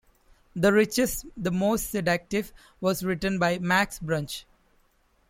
The 0.55 0.73
richest, 0.73 1.27
the 1.37 1.51
most 1.51 1.91
seductive, 1.91 2.51
was 2.79 3.03
written 3.03 3.37
by 3.37 3.59
Max 3.59 3.99
Bruch. 3.99 4.45